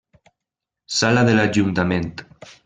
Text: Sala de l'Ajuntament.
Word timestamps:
Sala 1.01 1.23
de 1.27 1.37
l'Ajuntament. 1.37 2.11